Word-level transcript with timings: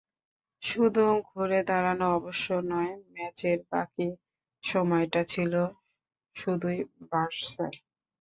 শুধু 0.63 1.01
ঘুরে 1.27 1.59
দাঁড়ানো 1.67 2.05
অবশ্য 2.17 2.47
নয়, 2.71 2.93
ম্যাচের 3.13 3.59
বাকি 3.71 4.07
সময়টা 4.63 5.21
ছিল 5.23 5.53
শুধুই 6.35 6.79
বার্সার। 7.09 7.73